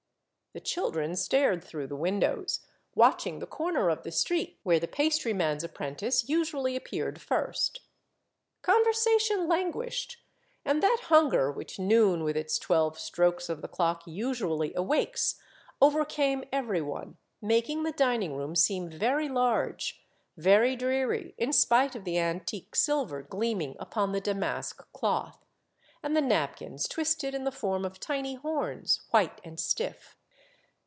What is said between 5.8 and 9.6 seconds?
tice usually appeared first. Conversation